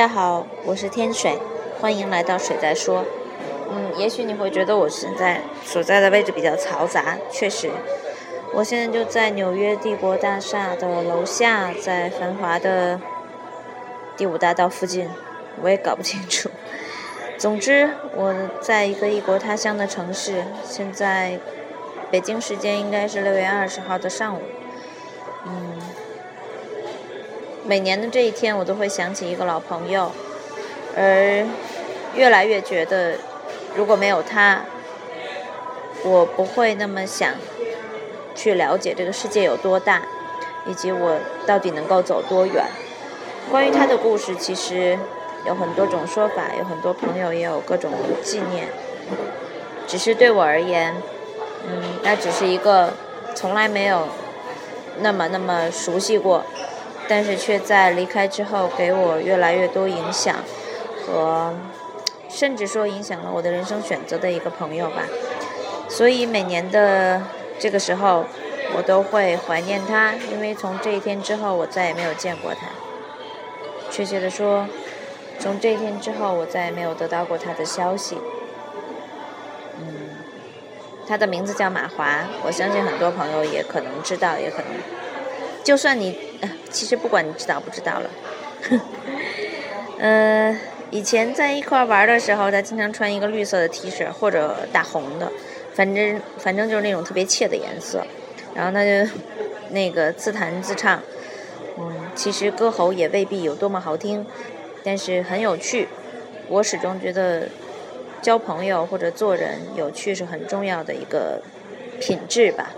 [0.00, 1.38] 大家好，我是天水，
[1.78, 3.04] 欢迎来到水在说。
[3.70, 7.70] 嗯，也许你会觉得我现在所在的位置比较嘈杂，确实，
[8.54, 12.98] 我现在就在纽约帝国大厦的楼下，在繁华的
[14.16, 15.10] 第五大道附近，
[15.60, 16.48] 我也搞不清楚。
[17.36, 21.38] 总之，我在一个异国他乡的城市，现在
[22.10, 24.40] 北京时间应该是六月二十号的上午。
[25.44, 25.78] 嗯，
[27.64, 30.12] 每年的这一天，我都会想起一个老朋友，
[30.96, 31.46] 而
[32.14, 33.14] 越来越觉得。
[33.76, 34.62] 如果没有他，
[36.02, 37.34] 我不会那么想
[38.34, 40.02] 去了解这个世界有多大，
[40.66, 42.64] 以及我到底能够走多远。
[43.48, 44.98] 关于他的故事，其实
[45.46, 47.92] 有很多种说法，有很多朋友也有各种
[48.24, 48.66] 纪念。
[49.86, 50.96] 只是对我而言，
[51.68, 52.94] 嗯，那只是一个
[53.36, 54.08] 从来没有
[54.98, 56.44] 那么那么熟悉过，
[57.10, 60.36] 但是却在离开之后给我越来越多影响
[61.04, 61.52] 和。
[62.32, 65.02] 甚至说影响了我的人生选择的一个朋友吧，
[65.88, 67.20] 所以每年的
[67.58, 68.24] 这个时候，
[68.76, 72.68] 我都会怀念他，因为从这一天之后，我再也没有见过他。
[73.90, 74.68] 确切的说，
[75.40, 78.16] 从这一天之后，我再也没有得到过他的消息。
[79.80, 80.10] 嗯，
[81.08, 84.66] 他的名字叫马华，我相信很多朋友也可能知道，也可能，
[85.70, 86.18] 就算你，
[86.68, 88.10] 其实不管你知道不知道了，
[89.98, 90.58] 嗯。
[90.90, 95.30] 以前在一块玩的时候，他经常穿一个绿色的 T 恤或者大红的，
[95.72, 98.04] 反正反正就是那种特别怯的颜色。
[98.52, 99.08] 然后他就
[99.70, 101.00] 那个自弹自唱，
[101.78, 104.26] 嗯，其实歌喉也未必有多么好听，
[104.82, 105.86] 但是很有趣。
[106.48, 107.48] 我始终觉得
[108.20, 111.40] 交朋友或者做人有趣是很重要的一个
[112.00, 112.72] 品质吧。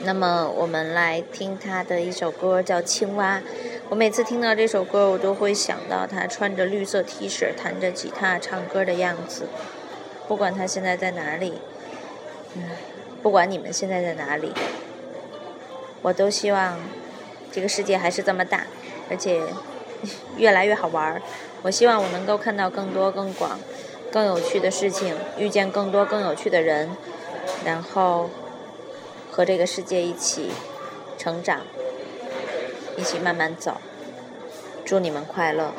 [0.00, 3.38] 那么我们来听他的一首歌，叫《青蛙》。
[3.88, 9.48] 我每次听到这首歌，我都会想到他穿着绿色 T 恤、弹着吉他唱歌的样子。
[10.28, 11.60] 不管他现在在哪里，
[12.54, 12.62] 嗯，
[13.22, 14.52] 不管你们现在在哪里，
[16.02, 16.78] 我都希望
[17.50, 18.66] 这个世界还是这么大，
[19.10, 19.42] 而且
[20.36, 21.20] 越来越好玩儿。
[21.62, 23.58] 我希望我能够看到更多、更广、
[24.12, 26.90] 更有趣的事情，遇见更多更有趣的人，
[27.64, 28.30] 然后
[29.38, 30.50] 和这个世界一起
[31.16, 31.60] 成长。
[32.96, 33.80] 一起慢慢走，
[34.84, 35.72] 祝你们快乐。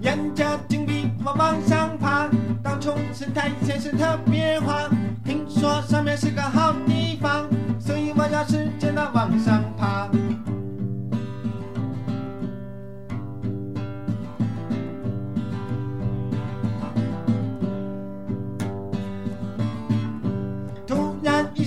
[0.00, 2.30] 沿着井壁我往上爬，
[2.62, 4.88] 到处是苔藓，是特别滑。
[5.22, 7.46] 听说上面是个好地方，
[7.78, 10.08] 所以我要使劲的往上爬。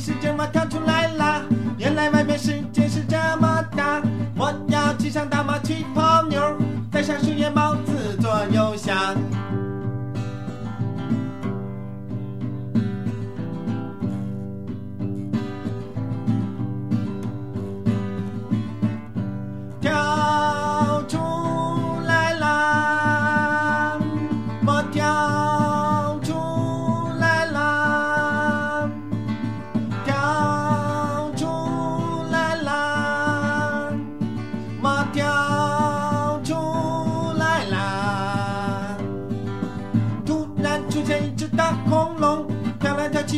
[0.08, 1.42] 就这么跳出来啦，
[1.78, 4.02] 原来外面世界是这么大，
[4.38, 5.84] 我要骑上大马去。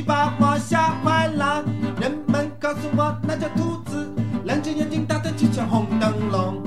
[0.01, 1.63] 把我吓坏了，
[1.99, 4.11] 人们告诉我那叫兔子，
[4.43, 6.63] 两只眼睛大得就像红灯笼。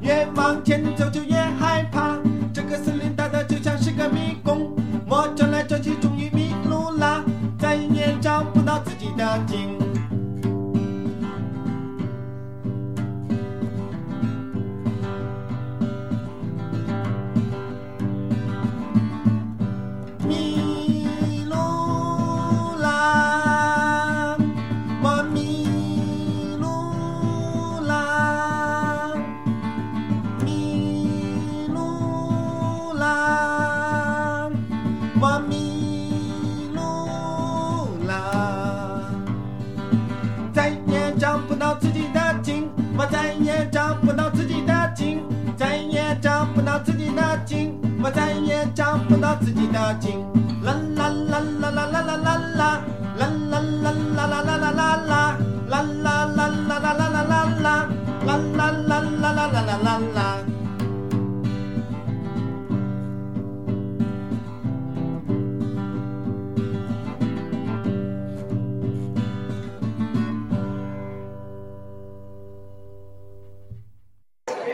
[0.00, 2.16] 越往前走就越害怕，
[2.52, 4.72] 这个森林大得就像是个迷宫，
[5.06, 7.22] 我转来转去终于迷路了，
[7.58, 9.77] 再也找不到自己的井。
[48.08, 50.37] 我再也找不到自己的井，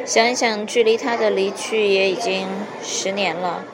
[0.04, 2.46] 想一想，距离他的离去也已经
[2.82, 3.64] 十年了。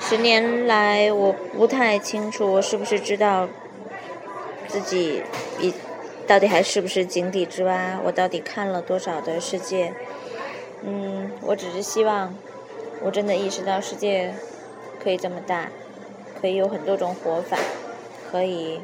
[0.00, 3.48] 十年来，我不太清楚我是不是知道
[4.66, 5.22] 自己
[5.60, 5.72] 已
[6.26, 9.94] 到底还是不是井底之蛙，我到底看了多少的世界。
[10.82, 12.34] 嗯，我只是希望
[13.00, 14.34] 我真的意识到世界
[15.00, 15.68] 可以这么大，
[16.40, 17.56] 可以有很多种活法，
[18.32, 18.80] 可以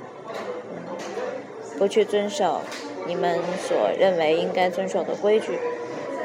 [0.71, 0.97] 嗯
[1.77, 2.61] 不去遵守
[3.05, 5.59] 你们所认为应该遵守的规矩。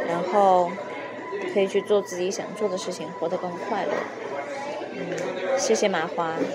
[0.04, 0.80] 然后
[1.52, 4.12] 可以去做自己想做的事情，活得更快乐。
[4.92, 6.54] 嗯，谢谢麻花。